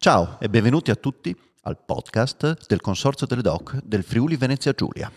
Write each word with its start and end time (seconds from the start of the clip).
Ciao 0.00 0.36
e 0.38 0.48
benvenuti 0.48 0.92
a 0.92 0.94
tutti 0.94 1.36
al 1.62 1.76
podcast 1.84 2.68
del 2.68 2.80
Consorzio 2.80 3.26
delle 3.26 3.42
DOC 3.42 3.80
del 3.82 4.04
Friuli 4.04 4.36
Venezia 4.36 4.70
Giulia. 4.70 5.10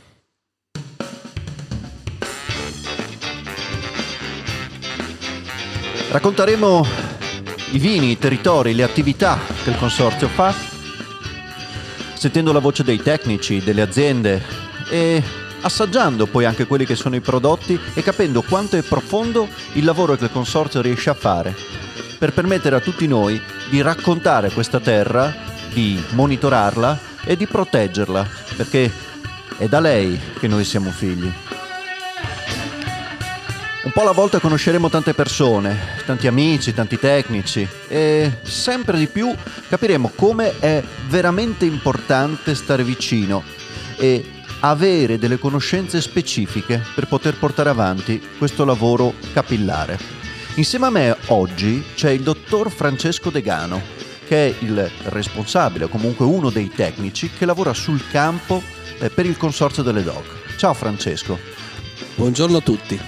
Racconteremo 6.10 6.84
i 7.74 7.78
vini, 7.78 8.10
i 8.10 8.18
territori, 8.18 8.74
le 8.74 8.82
attività 8.82 9.38
che 9.64 9.70
il 9.70 9.78
Consorzio 9.78 10.28
fa, 10.28 10.52
sentendo 12.16 12.52
la 12.52 12.58
voce 12.58 12.84
dei 12.84 12.98
tecnici, 13.04 13.60
delle 13.60 13.84
aziende 13.84 14.42
e 14.90 15.24
assaggiando 15.62 16.26
poi 16.26 16.46
anche 16.46 16.66
quelli 16.66 16.86
che 16.86 16.96
sono 16.96 17.16
i 17.16 17.22
prodotti 17.22 17.80
e 17.94 18.02
capendo 18.02 18.42
quanto 18.42 18.78
è 18.78 18.82
profondo 18.82 19.48
il 19.74 19.86
lavoro 19.86 20.16
che 20.16 20.24
il 20.24 20.32
Consorzio 20.32 20.82
riesce 20.82 21.12
a 21.12 21.14
fare 21.14 21.82
per 22.22 22.34
permettere 22.34 22.76
a 22.76 22.80
tutti 22.80 23.08
noi 23.08 23.42
di 23.72 23.82
raccontare 23.82 24.52
questa 24.52 24.80
terra, 24.80 25.34
di 25.74 26.00
monitorarla 26.12 27.00
e 27.24 27.36
di 27.36 27.48
proteggerla, 27.48 28.28
perché 28.56 28.92
è 29.58 29.68
da 29.68 29.80
lei 29.80 30.20
che 30.38 30.48
noi 30.48 30.64
siamo 30.64 30.92
figli. 30.92 31.34
Un 33.82 33.92
po' 33.92 34.02
alla 34.02 34.12
volta 34.12 34.38
conosceremo 34.38 34.88
tante 34.88 35.16
persone, 35.16 35.76
tanti 36.06 36.28
amici, 36.28 36.76
tanti 36.76 37.00
tecnici 37.00 37.68
e 37.88 38.32
sempre 38.44 39.00
di 39.00 39.08
più 39.08 39.34
capiremo 39.68 40.12
come 40.14 40.60
è 40.60 40.84
veramente 41.08 41.66
importante 41.66 42.54
stare 42.54 42.84
vicino 42.84 43.42
e 43.98 44.24
avere 44.60 45.18
delle 45.18 45.40
conoscenze 45.40 46.00
specifiche 46.00 46.86
per 46.94 47.08
poter 47.08 47.36
portare 47.36 47.70
avanti 47.70 48.22
questo 48.38 48.64
lavoro 48.64 49.16
capillare. 49.34 50.21
Insieme 50.56 50.88
a 50.88 50.90
me 50.90 51.18
oggi 51.28 51.82
c'è 51.96 52.10
il 52.10 52.24
dottor 52.24 52.70
Francesco 52.70 53.30
Degano, 53.30 53.82
che 54.28 54.48
è 54.48 54.56
il 54.60 54.92
responsabile 55.04 55.86
o 55.86 55.88
comunque 55.88 56.26
uno 56.26 56.50
dei 56.50 56.68
tecnici 56.68 57.30
che 57.30 57.46
lavora 57.46 57.74
sul 57.74 58.06
campo 58.10 58.62
eh, 59.00 59.10
per 59.10 59.26
il 59.26 59.38
consorzio 59.38 59.82
delle 59.82 60.04
DOG. 60.04 60.58
Ciao 60.58 60.74
Francesco. 60.74 61.40
Buongiorno 62.16 62.58
a 62.58 62.62
tutti. 62.62 63.00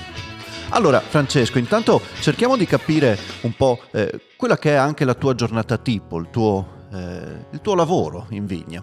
Allora, 0.69 1.01
Francesco, 1.01 1.59
intanto 1.59 2.01
cerchiamo 2.21 2.55
di 2.55 2.65
capire 2.65 3.19
un 3.41 3.53
po' 3.57 3.81
eh, 3.91 4.21
quella 4.37 4.57
che 4.57 4.71
è 4.71 4.75
anche 4.75 5.03
la 5.03 5.13
tua 5.13 5.35
giornata 5.35 5.77
tipo, 5.77 6.17
il 6.19 6.29
tuo, 6.31 6.87
eh, 6.93 7.47
il 7.51 7.59
tuo 7.61 7.75
lavoro 7.75 8.27
in 8.29 8.45
vigna. 8.45 8.81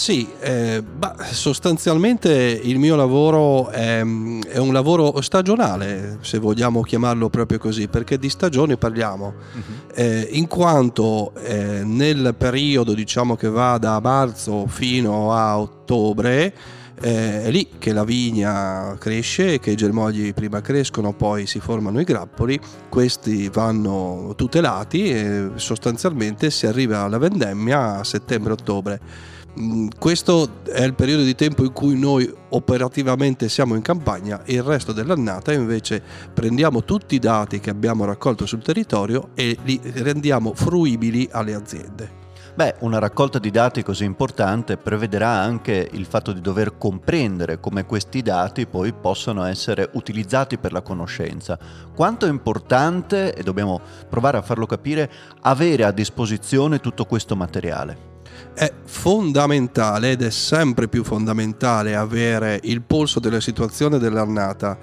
Sì, 0.00 0.26
eh, 0.40 0.82
bah, 0.82 1.14
sostanzialmente 1.30 2.32
il 2.32 2.78
mio 2.78 2.96
lavoro 2.96 3.68
è, 3.68 3.98
è, 3.98 4.56
un 4.56 4.72
lavoro 4.72 5.20
stagionale, 5.20 6.16
se 6.22 6.38
vogliamo 6.38 6.80
chiamarlo 6.80 7.28
proprio 7.28 7.58
così, 7.58 7.86
perché 7.86 8.18
di 8.18 8.30
stagione 8.30 8.78
parliamo, 8.78 9.26
uh-huh. 9.26 9.92
eh, 9.94 10.26
in 10.30 10.46
quanto 10.46 11.34
eh, 11.34 11.82
nel 11.84 12.34
periodo 12.38 12.94
diciamo 12.94 13.36
che 13.36 13.50
va 13.50 13.76
da 13.76 14.00
marzo 14.00 14.66
fino 14.68 15.34
a 15.34 15.60
ottobre, 15.60 16.54
eh, 16.98 17.42
è 17.44 17.50
lì 17.50 17.68
che 17.78 17.92
la 17.92 18.04
vigna 18.04 18.96
cresce, 18.98 19.58
che 19.58 19.72
i 19.72 19.76
germogli 19.76 20.32
prima 20.32 20.62
crescono, 20.62 21.12
poi 21.12 21.46
si 21.46 21.60
formano 21.60 22.00
i 22.00 22.04
grappoli, 22.04 22.58
questi 22.88 23.50
vanno 23.50 24.32
tutelati 24.34 25.10
e 25.10 25.50
sostanzialmente 25.56 26.50
si 26.50 26.66
arriva 26.66 27.00
alla 27.00 27.18
vendemmia 27.18 27.98
a 27.98 28.04
settembre-ottobre. 28.04 29.28
Mm, 29.58 29.88
questo 29.98 30.62
è 30.64 30.84
il 30.84 30.94
periodo 30.94 31.24
di 31.24 31.34
tempo 31.34 31.64
in 31.64 31.72
cui 31.72 31.98
noi 31.98 32.32
operativamente 32.50 33.48
siamo 33.48 33.74
in 33.74 33.82
campagna 33.82 34.44
e 34.44 34.54
il 34.54 34.62
resto 34.62 34.92
dell'annata 34.92 35.52
invece 35.52 36.00
prendiamo 36.32 36.84
tutti 36.84 37.16
i 37.16 37.18
dati 37.18 37.58
che 37.58 37.70
abbiamo 37.70 38.04
raccolto 38.04 38.46
sul 38.46 38.62
territorio 38.62 39.30
e 39.34 39.56
li 39.64 39.80
rendiamo 39.82 40.54
fruibili 40.54 41.28
alle 41.32 41.54
aziende. 41.54 42.18
Beh, 42.54 42.76
una 42.80 42.98
raccolta 42.98 43.38
di 43.38 43.50
dati 43.50 43.82
così 43.82 44.04
importante 44.04 44.76
prevederà 44.76 45.30
anche 45.30 45.88
il 45.92 46.04
fatto 46.04 46.32
di 46.32 46.40
dover 46.40 46.76
comprendere 46.76 47.58
come 47.58 47.86
questi 47.86 48.22
dati 48.22 48.66
poi 48.66 48.92
possano 48.92 49.44
essere 49.44 49.88
utilizzati 49.94 50.58
per 50.58 50.72
la 50.72 50.82
conoscenza. 50.82 51.58
Quanto 51.94 52.26
è 52.26 52.28
importante, 52.28 53.34
e 53.34 53.42
dobbiamo 53.42 53.80
provare 54.08 54.38
a 54.38 54.42
farlo 54.42 54.66
capire, 54.66 55.10
avere 55.42 55.84
a 55.84 55.92
disposizione 55.92 56.80
tutto 56.80 57.04
questo 57.04 57.34
materiale? 57.34 58.19
È 58.52 58.72
fondamentale 58.84 60.12
ed 60.12 60.22
è 60.22 60.30
sempre 60.30 60.88
più 60.88 61.04
fondamentale 61.04 61.94
avere 61.94 62.60
il 62.64 62.82
polso 62.82 63.20
della 63.20 63.40
situazione 63.40 63.98
dell'annata. 63.98 64.78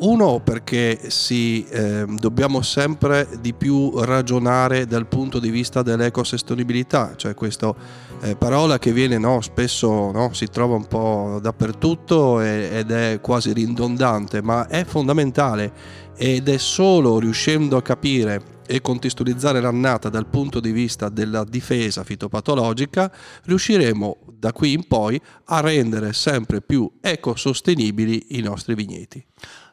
Uno 0.00 0.38
perché 0.38 1.10
sì, 1.10 1.66
eh, 1.68 2.04
dobbiamo 2.06 2.62
sempre 2.62 3.26
di 3.40 3.52
più 3.52 3.98
ragionare 4.04 4.86
dal 4.86 5.08
punto 5.08 5.40
di 5.40 5.50
vista 5.50 5.82
dell'ecosostenibilità, 5.82 7.14
cioè 7.16 7.34
questa 7.34 7.74
eh, 8.20 8.36
parola 8.36 8.78
che 8.78 8.92
viene 8.92 9.18
no, 9.18 9.40
spesso 9.40 10.12
no, 10.12 10.32
si 10.32 10.46
trova 10.46 10.76
un 10.76 10.86
po' 10.86 11.40
dappertutto 11.42 12.40
e, 12.40 12.68
ed 12.74 12.92
è 12.92 13.18
quasi 13.20 13.52
ridondante, 13.52 14.40
ma 14.40 14.68
è 14.68 14.84
fondamentale 14.84 15.72
ed 16.16 16.48
è 16.48 16.58
solo 16.58 17.18
riuscendo 17.18 17.76
a 17.76 17.82
capire 17.82 18.57
e 18.68 18.82
contestualizzare 18.82 19.60
l'annata 19.60 20.10
dal 20.10 20.26
punto 20.26 20.60
di 20.60 20.70
vista 20.70 21.08
della 21.08 21.42
difesa 21.44 22.04
fitopatologica, 22.04 23.10
riusciremo 23.44 24.18
da 24.30 24.52
qui 24.52 24.72
in 24.72 24.86
poi 24.86 25.20
a 25.46 25.60
rendere 25.60 26.12
sempre 26.12 26.60
più 26.60 26.88
ecosostenibili 27.00 28.36
i 28.36 28.40
nostri 28.40 28.74
vigneti. 28.74 29.24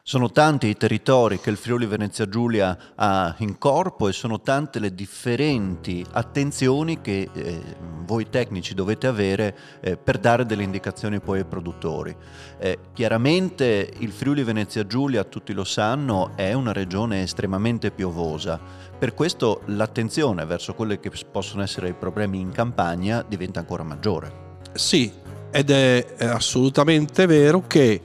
Sono 0.08 0.30
tanti 0.30 0.68
i 0.68 0.76
territori 0.76 1.40
che 1.40 1.50
il 1.50 1.56
Friuli 1.56 1.84
Venezia 1.84 2.28
Giulia 2.28 2.78
ha 2.94 3.34
in 3.38 3.58
corpo 3.58 4.06
e 4.06 4.12
sono 4.12 4.40
tante 4.40 4.78
le 4.78 4.94
differenti 4.94 6.06
attenzioni 6.12 7.00
che 7.00 7.28
eh, 7.32 7.60
voi 8.04 8.28
tecnici 8.30 8.72
dovete 8.72 9.08
avere 9.08 9.56
eh, 9.80 9.96
per 9.96 10.18
dare 10.18 10.46
delle 10.46 10.62
indicazioni 10.62 11.18
poi 11.18 11.40
ai 11.40 11.44
produttori. 11.44 12.14
Eh, 12.56 12.78
chiaramente 12.92 13.94
il 13.98 14.12
Friuli 14.12 14.44
Venezia 14.44 14.86
Giulia, 14.86 15.24
tutti 15.24 15.52
lo 15.52 15.64
sanno, 15.64 16.36
è 16.36 16.52
una 16.52 16.72
regione 16.72 17.22
estremamente 17.22 17.90
piovosa. 17.90 18.60
Per 18.96 19.12
questo 19.12 19.62
l'attenzione 19.64 20.46
verso 20.46 20.74
quelli 20.74 21.00
che 21.00 21.10
possono 21.28 21.62
essere 21.62 21.88
i 21.88 21.94
problemi 21.94 22.38
in 22.38 22.52
campagna 22.52 23.24
diventa 23.26 23.58
ancora 23.58 23.82
maggiore. 23.82 24.60
Sì, 24.72 25.12
ed 25.50 25.70
è 25.70 26.06
assolutamente 26.20 27.26
vero 27.26 27.62
che 27.66 28.00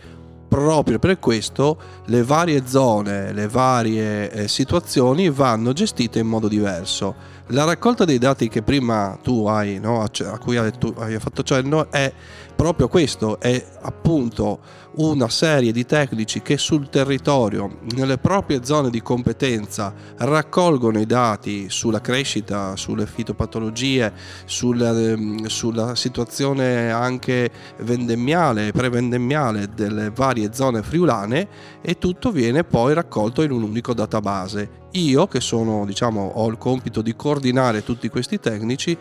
proprio 0.51 0.99
per 0.99 1.17
questo 1.17 1.77
le 2.07 2.23
varie 2.23 2.63
zone, 2.65 3.31
le 3.31 3.47
varie 3.47 4.29
eh, 4.29 4.47
situazioni 4.49 5.29
vanno 5.29 5.71
gestite 5.71 6.19
in 6.19 6.27
modo 6.27 6.49
diverso. 6.49 7.15
La 7.47 7.63
raccolta 7.63 8.03
dei 8.03 8.17
dati 8.17 8.49
che 8.49 8.61
prima 8.61 9.17
tu 9.23 9.45
hai, 9.45 9.79
no, 9.79 10.01
a 10.03 10.37
cui 10.39 10.57
hai, 10.57 10.77
tu, 10.77 10.93
hai 10.97 11.17
fatto 11.19 11.43
cenno, 11.43 11.89
è 11.89 12.11
proprio 12.61 12.87
questo, 12.87 13.39
è 13.39 13.65
appunto 13.81 14.59
una 14.97 15.29
serie 15.29 15.71
di 15.71 15.83
tecnici 15.83 16.43
che 16.43 16.59
sul 16.59 16.89
territorio, 16.89 17.79
nelle 17.95 18.19
proprie 18.19 18.63
zone 18.63 18.91
di 18.91 19.01
competenza, 19.01 19.91
raccolgono 20.17 20.99
i 20.99 21.07
dati 21.07 21.71
sulla 21.71 22.01
crescita, 22.01 22.75
sulle 22.75 23.07
fitopatologie, 23.07 24.13
sulla, 24.45 24.91
ehm, 24.91 25.45
sulla 25.47 25.95
situazione 25.95 26.91
anche 26.91 27.49
vendemmiale, 27.79 28.71
prevendemmiale 28.71 29.67
delle 29.73 30.11
varie 30.13 30.53
zone 30.53 30.83
friulane 30.83 31.47
e 31.81 31.97
tutto 31.97 32.29
viene 32.29 32.63
poi 32.63 32.93
raccolto 32.93 33.41
in 33.41 33.49
un 33.49 33.63
unico 33.63 33.95
database. 33.95 34.80
Io, 34.93 35.27
che 35.27 35.39
sono, 35.39 35.85
diciamo, 35.85 36.31
ho 36.35 36.47
il 36.49 36.57
compito 36.57 37.01
di 37.01 37.15
coordinare 37.15 37.83
tutti 37.83 38.09
questi 38.09 38.39
tecnici, 38.39 38.97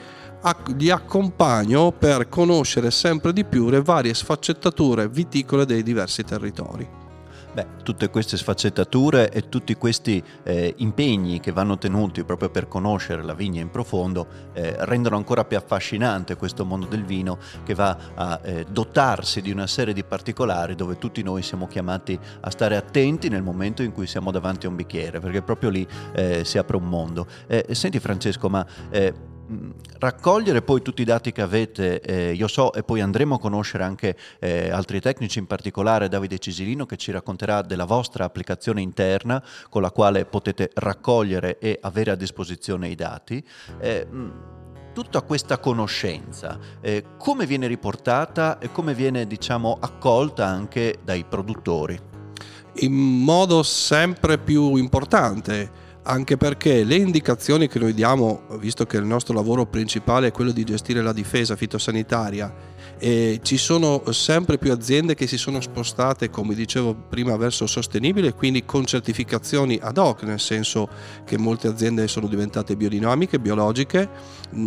li 0.77 0.91
accompagno 0.91 1.93
per 1.93 2.29
conoscere 2.29 2.91
sempre 2.91 3.33
di 3.33 3.45
più 3.45 3.69
le 3.69 3.83
varie 3.83 4.15
sfaccettature 4.15 5.09
viticole 5.09 5.67
dei 5.67 5.83
diversi 5.83 6.23
territori. 6.23 7.00
Beh, 7.53 7.67
tutte 7.83 8.11
queste 8.11 8.37
sfaccettature 8.37 9.29
e 9.33 9.49
tutti 9.49 9.75
questi 9.75 10.23
eh, 10.45 10.73
impegni 10.77 11.41
che 11.41 11.51
vanno 11.51 11.79
tenuti 11.79 12.23
proprio 12.23 12.49
per 12.49 12.69
conoscere 12.69 13.25
la 13.25 13.35
vigna 13.35 13.61
in 13.61 13.71
profondo 13.71 14.27
eh, 14.53 14.77
rendono 14.85 15.17
ancora 15.17 15.45
più 15.45 15.57
affascinante 15.57 16.37
questo 16.37 16.65
mondo 16.65 16.87
del 16.87 17.05
vino 17.05 17.39
che 17.65 17.75
va 17.75 17.97
a 18.15 18.41
eh, 18.45 18.67
dotarsi 18.71 19.43
di 19.43 19.51
una 19.51 19.67
serie 19.67 19.93
di 19.93 20.05
particolari 20.05 20.77
dove 20.77 20.97
tutti 20.97 21.25
noi 21.25 21.43
siamo 21.43 21.67
chiamati 21.67 22.17
a 22.41 22.51
stare 22.51 22.77
attenti 22.77 23.29
nel 23.29 23.43
momento 23.43 23.83
in 23.83 23.91
cui 23.91 24.07
siamo 24.07 24.31
davanti 24.31 24.67
a 24.67 24.69
un 24.69 24.77
bicchiere, 24.77 25.19
perché 25.19 25.43
proprio 25.43 25.71
lì 25.71 25.85
eh, 26.13 26.45
si 26.45 26.57
apre 26.57 26.77
un 26.77 26.85
mondo. 26.85 27.27
Eh, 27.49 27.67
senti 27.75 27.99
Francesco, 27.99 28.49
ma 28.49 28.65
eh, 28.91 29.13
raccogliere 29.99 30.63
poi 30.63 30.83
tutti 30.83 31.03
i 31.03 31.05
dati 31.05 31.33
che 31.33 31.43
avete, 31.43 32.01
eh, 32.01 32.33
io 32.33 32.49
so, 32.49 32.73
e 32.73 32.83
poi 32.83 33.01
andremo 33.01 33.35
a 33.37 33.39
conoscere 33.39 33.85
anche 33.85 34.17
eh, 34.39 34.71
altri 34.71 35.01
tecnici, 35.01 35.39
in 35.39 35.47
particolare 35.47 36.09
Davide 36.09 36.39
Cisilino 36.39 36.87
che 36.87 36.97
ci 36.97 37.11
racconterà 37.11 37.63
della 37.63 37.85
vostra 37.85 38.25
applicazione 38.25 38.81
interna 38.81 39.43
con 39.69 39.83
la 39.83 39.91
quale 39.91 40.25
potete 40.25 40.71
raccogliere 40.75 41.59
e 41.59 41.79
avere 41.83 42.13
a 42.13 42.17
disposizione 42.17 42.89
i 42.89 42.95
dati. 42.95 43.45
Eh, 43.81 44.07
tutta 44.93 45.23
questa 45.23 45.59
conoscenza, 45.59 46.59
eh, 46.81 47.05
come 47.17 47.47
viene 47.47 47.67
riportata 47.67 48.59
e 48.59 48.71
come 48.73 48.95
viene 48.95 49.27
diciamo, 49.27 49.79
accolta 49.81 50.47
anche 50.47 50.99
dai 51.03 51.25
produttori? 51.25 51.99
In 52.83 52.93
modo 52.93 53.63
sempre 53.63 54.39
più 54.39 54.77
importante 54.77 55.89
anche 56.03 56.37
perché 56.37 56.85
le 56.85 56.95
indicazioni 56.95 57.69
che 57.69 57.79
noi 57.79 57.93
diamo, 57.93 58.43
visto 58.59 58.87
che 58.87 58.97
il 58.97 59.05
nostro 59.05 59.35
lavoro 59.35 59.67
principale 59.67 60.29
è 60.29 60.33
quello 60.33 60.51
di 60.51 60.65
gestire 60.65 61.03
la 61.03 61.13
difesa 61.13 61.57
fitosanitaria, 61.57 62.53
e 63.01 63.41
ci 63.43 63.57
sono 63.57 64.03
sempre 64.13 64.59
più 64.59 64.71
aziende 64.71 65.15
che 65.15 65.27
si 65.27 65.39
sono 65.39 65.63
spostate, 65.63 66.29
come 66.29 66.55
dicevo 66.55 66.95
prima, 66.95 67.35
verso 67.37 67.67
sostenibile, 67.67 68.35
quindi 68.35 68.67
con 68.67 68.85
certificazioni 68.85 69.79
ad 69.81 69.97
hoc, 69.97 70.23
nel 70.25 70.39
senso 70.39 70.87
che 71.25 71.39
molte 71.39 71.67
aziende 71.67 72.07
sono 72.09 72.27
diventate 72.27 72.77
biodinamiche, 72.77 73.41
biologiche, 73.41 74.09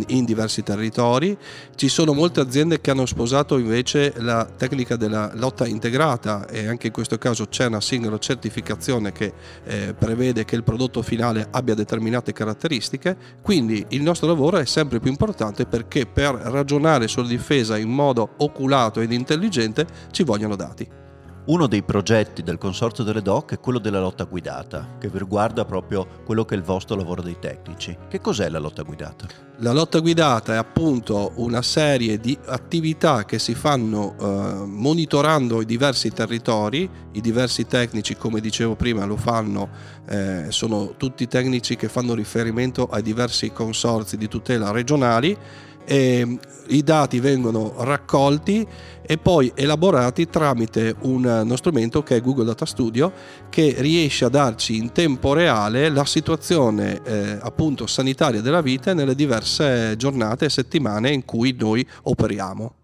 in 0.08 0.24
diversi 0.24 0.64
territori. 0.64 1.36
Ci 1.76 1.88
sono 1.88 2.12
molte 2.12 2.40
aziende 2.40 2.80
che 2.80 2.90
hanno 2.90 3.06
sposato 3.06 3.56
invece 3.56 4.14
la 4.16 4.44
tecnica 4.44 4.96
della 4.96 5.30
lotta 5.34 5.66
integrata 5.66 6.48
e 6.48 6.66
anche 6.66 6.88
in 6.88 6.92
questo 6.92 7.18
caso 7.18 7.46
c'è 7.46 7.66
una 7.66 7.80
singola 7.80 8.18
certificazione 8.18 9.12
che 9.12 9.32
eh, 9.64 9.94
prevede 9.96 10.44
che 10.44 10.56
il 10.56 10.64
prodotto 10.64 11.02
finale 11.02 11.46
abbia 11.52 11.74
determinate 11.74 12.32
caratteristiche. 12.32 13.16
Quindi 13.42 13.84
il 13.90 14.02
nostro 14.02 14.26
lavoro 14.26 14.56
è 14.56 14.64
sempre 14.64 14.98
più 14.98 15.10
importante 15.10 15.66
perché 15.66 16.06
per 16.06 16.34
ragionare 16.34 17.06
sulla 17.06 17.28
difesa 17.28 17.76
in 17.76 17.90
modo 17.90 18.22
oculato 18.38 19.00
ed 19.00 19.12
intelligente 19.12 19.86
ci 20.10 20.22
vogliono 20.22 20.56
dati. 20.56 21.02
Uno 21.46 21.66
dei 21.66 21.82
progetti 21.82 22.42
del 22.42 22.56
Consorzio 22.56 23.04
delle 23.04 23.20
DOC 23.20 23.52
è 23.52 23.60
quello 23.60 23.78
della 23.78 24.00
lotta 24.00 24.24
guidata, 24.24 24.96
che 24.98 25.10
riguarda 25.12 25.66
proprio 25.66 26.06
quello 26.24 26.46
che 26.46 26.54
è 26.54 26.56
il 26.56 26.64
vostro 26.64 26.96
lavoro 26.96 27.20
dei 27.20 27.36
tecnici. 27.38 27.94
Che 28.08 28.18
cos'è 28.18 28.48
la 28.48 28.58
lotta 28.58 28.82
guidata? 28.82 29.26
La 29.58 29.72
lotta 29.72 29.98
guidata 29.98 30.54
è 30.54 30.56
appunto 30.56 31.32
una 31.36 31.60
serie 31.60 32.18
di 32.18 32.36
attività 32.46 33.26
che 33.26 33.38
si 33.38 33.54
fanno 33.54 34.14
eh, 34.18 34.64
monitorando 34.64 35.60
i 35.60 35.66
diversi 35.66 36.10
territori, 36.12 36.88
i 37.12 37.20
diversi 37.20 37.66
tecnici 37.66 38.16
come 38.16 38.40
dicevo 38.40 38.74
prima 38.74 39.04
lo 39.04 39.18
fanno, 39.18 39.68
eh, 40.08 40.46
sono 40.48 40.94
tutti 40.96 41.28
tecnici 41.28 41.76
che 41.76 41.90
fanno 41.90 42.14
riferimento 42.14 42.86
ai 42.86 43.02
diversi 43.02 43.52
consorzi 43.52 44.16
di 44.16 44.28
tutela 44.28 44.70
regionali 44.70 45.36
e 45.84 46.38
i 46.68 46.82
dati 46.82 47.20
vengono 47.20 47.74
raccolti 47.78 48.66
e 49.02 49.18
poi 49.18 49.52
elaborati 49.54 50.28
tramite 50.28 50.94
un, 51.00 51.24
uno 51.24 51.56
strumento 51.56 52.02
che 52.02 52.16
è 52.16 52.20
Google 52.22 52.46
Data 52.46 52.64
Studio 52.64 53.12
che 53.50 53.74
riesce 53.78 54.24
a 54.24 54.30
darci 54.30 54.76
in 54.76 54.92
tempo 54.92 55.34
reale 55.34 55.90
la 55.90 56.04
situazione 56.06 57.02
eh, 57.04 57.38
appunto 57.40 57.86
sanitaria 57.86 58.40
della 58.40 58.62
vita 58.62 58.94
nelle 58.94 59.14
diverse 59.14 59.94
giornate 59.96 60.46
e 60.46 60.50
settimane 60.50 61.10
in 61.10 61.24
cui 61.24 61.54
noi 61.58 61.86
operiamo. 62.02 62.74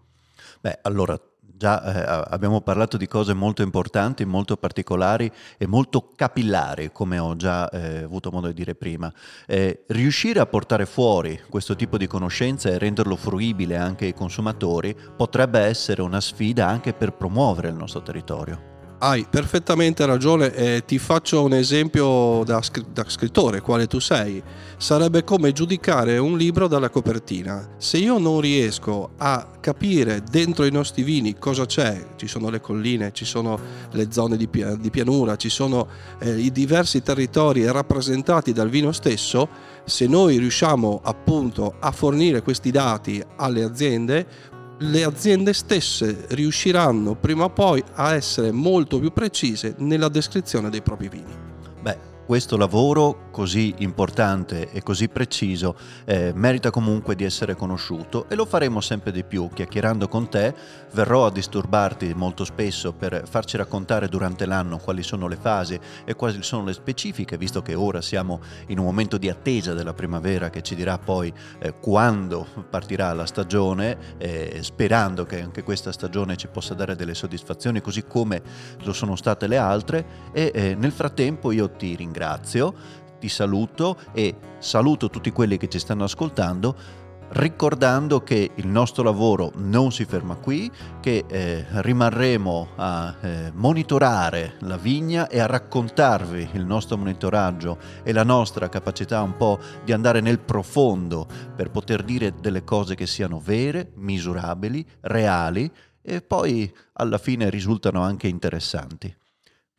Beh, 0.59 0.79
allora 0.83 1.19
Già 1.61 1.83
eh, 1.83 2.25
abbiamo 2.31 2.61
parlato 2.61 2.97
di 2.97 3.05
cose 3.05 3.35
molto 3.35 3.61
importanti, 3.61 4.25
molto 4.25 4.57
particolari 4.57 5.31
e 5.59 5.67
molto 5.67 6.09
capillari, 6.15 6.91
come 6.91 7.19
ho 7.19 7.35
già 7.35 7.69
eh, 7.69 8.01
avuto 8.01 8.31
modo 8.31 8.47
di 8.47 8.53
dire 8.55 8.73
prima. 8.73 9.13
Eh, 9.45 9.83
riuscire 9.89 10.39
a 10.39 10.47
portare 10.47 10.87
fuori 10.87 11.39
questo 11.51 11.75
tipo 11.75 11.99
di 11.99 12.07
conoscenza 12.07 12.69
e 12.69 12.79
renderlo 12.79 13.15
fruibile 13.15 13.77
anche 13.77 14.05
ai 14.05 14.15
consumatori 14.15 14.97
potrebbe 15.15 15.59
essere 15.59 16.01
una 16.01 16.19
sfida 16.19 16.65
anche 16.67 16.93
per 16.93 17.13
promuovere 17.13 17.67
il 17.67 17.75
nostro 17.75 18.01
territorio. 18.01 18.70
Hai 19.03 19.25
perfettamente 19.27 20.05
ragione 20.05 20.53
e 20.53 20.83
ti 20.85 20.99
faccio 20.99 21.41
un 21.43 21.55
esempio 21.55 22.43
da, 22.43 22.61
da, 22.93 23.03
scrittore, 23.07 23.59
quale 23.59 23.87
tu 23.87 23.97
sei. 23.97 24.43
Sarebbe 24.77 25.23
come 25.23 25.53
giudicare 25.53 26.19
un 26.19 26.37
libro 26.37 26.67
dalla 26.67 26.91
copertina. 26.91 27.67
Se 27.79 27.97
io 27.97 28.19
non 28.19 28.39
riesco 28.39 29.13
a 29.17 29.53
capire 29.59 30.21
dentro 30.29 30.65
i 30.65 30.71
nostri 30.71 31.01
vini 31.01 31.35
cosa 31.39 31.65
c'è, 31.65 32.09
ci 32.15 32.27
sono 32.27 32.51
le 32.51 32.61
colline, 32.61 33.11
ci 33.11 33.25
sono 33.25 33.59
le 33.89 34.11
zone 34.11 34.37
di, 34.37 34.47
pianura, 34.47 35.35
ci 35.35 35.49
sono 35.49 35.87
eh, 36.19 36.37
i 36.37 36.51
diversi 36.51 37.01
territori 37.01 37.65
rappresentati 37.71 38.53
dal 38.53 38.69
vino 38.69 38.91
stesso, 38.91 39.49
se 39.83 40.05
noi 40.05 40.37
riusciamo 40.37 41.01
appunto 41.03 41.73
a 41.79 41.89
fornire 41.89 42.43
questi 42.43 42.69
dati 42.69 43.19
alle 43.37 43.63
aziende 43.63 44.59
le 44.81 45.03
aziende 45.03 45.53
stesse 45.53 46.25
riusciranno 46.29 47.15
prima 47.15 47.43
o 47.43 47.49
poi 47.49 47.83
a 47.93 48.13
essere 48.13 48.51
molto 48.51 48.99
più 48.99 49.11
precise 49.11 49.75
nella 49.77 50.09
descrizione 50.09 50.69
dei 50.69 50.81
propri 50.81 51.07
vini. 51.07 51.33
Beh, 51.81 52.10
questo 52.31 52.55
lavoro 52.55 53.27
così 53.29 53.73
importante 53.79 54.71
e 54.71 54.81
così 54.81 55.09
preciso 55.09 55.75
eh, 56.05 56.31
merita 56.33 56.69
comunque 56.71 57.13
di 57.13 57.25
essere 57.25 57.57
conosciuto 57.57 58.25
e 58.29 58.35
lo 58.35 58.45
faremo 58.45 58.79
sempre 58.79 59.11
di 59.11 59.25
più. 59.25 59.49
Chiacchierando 59.53 60.07
con 60.07 60.29
te 60.29 60.55
verrò 60.93 61.25
a 61.25 61.31
disturbarti 61.31 62.13
molto 62.13 62.45
spesso 62.45 62.93
per 62.93 63.23
farci 63.29 63.57
raccontare 63.57 64.07
durante 64.07 64.45
l'anno 64.45 64.77
quali 64.77 65.03
sono 65.03 65.27
le 65.27 65.35
fasi 65.35 65.77
e 66.05 66.13
quali 66.13 66.41
sono 66.41 66.63
le 66.63 66.71
specifiche, 66.71 67.37
visto 67.37 67.61
che 67.61 67.75
ora 67.75 67.99
siamo 67.99 68.39
in 68.67 68.79
un 68.79 68.85
momento 68.85 69.17
di 69.17 69.27
attesa 69.27 69.73
della 69.73 69.93
primavera 69.93 70.49
che 70.49 70.61
ci 70.61 70.73
dirà 70.73 70.97
poi 70.97 71.33
eh, 71.59 71.73
quando 71.81 72.47
partirà 72.69 73.11
la 73.11 73.25
stagione, 73.25 74.15
eh, 74.17 74.59
sperando 74.61 75.25
che 75.25 75.41
anche 75.41 75.63
questa 75.63 75.91
stagione 75.91 76.37
ci 76.37 76.47
possa 76.47 76.75
dare 76.75 76.95
delle 76.95 77.13
soddisfazioni 77.13 77.81
così 77.81 78.05
come 78.05 78.41
lo 78.83 78.93
sono 78.93 79.17
state 79.17 79.47
le 79.47 79.57
altre 79.57 80.05
e 80.31 80.51
eh, 80.53 80.75
nel 80.75 80.93
frattempo 80.93 81.51
io 81.51 81.69
ti 81.71 81.93
ringrazio 81.93 82.19
ringrazio, 82.21 82.73
ti 83.19 83.27
saluto 83.27 83.97
e 84.13 84.35
saluto 84.59 85.09
tutti 85.09 85.31
quelli 85.31 85.57
che 85.57 85.67
ci 85.67 85.79
stanno 85.79 86.03
ascoltando 86.03 86.99
ricordando 87.33 88.23
che 88.23 88.51
il 88.55 88.67
nostro 88.67 89.03
lavoro 89.03 89.53
non 89.55 89.93
si 89.93 90.03
ferma 90.03 90.35
qui, 90.35 90.69
che 90.99 91.23
eh, 91.25 91.65
rimarremo 91.69 92.71
a 92.75 93.15
eh, 93.21 93.51
monitorare 93.53 94.55
la 94.59 94.75
vigna 94.75 95.29
e 95.29 95.39
a 95.39 95.45
raccontarvi 95.45 96.49
il 96.51 96.65
nostro 96.65 96.97
monitoraggio 96.97 97.77
e 98.03 98.11
la 98.11 98.25
nostra 98.25 98.67
capacità 98.67 99.21
un 99.21 99.37
po' 99.37 99.59
di 99.85 99.93
andare 99.93 100.19
nel 100.19 100.39
profondo 100.39 101.25
per 101.55 101.71
poter 101.71 102.03
dire 102.03 102.33
delle 102.37 102.65
cose 102.65 102.95
che 102.95 103.07
siano 103.07 103.39
vere, 103.39 103.91
misurabili, 103.95 104.85
reali 104.99 105.71
e 106.01 106.21
poi 106.21 106.69
alla 106.93 107.17
fine 107.17 107.49
risultano 107.49 108.01
anche 108.01 108.27
interessanti. 108.27 109.15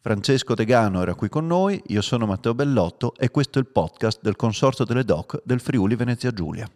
Francesco 0.04 0.54
Degano 0.56 1.00
era 1.00 1.14
qui 1.14 1.28
con 1.28 1.46
noi, 1.46 1.80
io 1.86 2.02
sono 2.02 2.26
Matteo 2.26 2.56
Bellotto 2.56 3.14
e 3.14 3.30
questo 3.30 3.60
è 3.60 3.62
il 3.62 3.68
podcast 3.68 4.18
del 4.20 4.34
Consorzio 4.34 4.84
delle 4.84 5.04
DOC 5.04 5.42
del 5.44 5.60
Friuli 5.60 5.94
Venezia 5.94 6.32
Giulia. 6.32 6.68